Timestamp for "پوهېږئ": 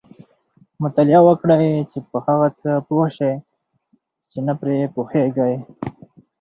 4.95-5.55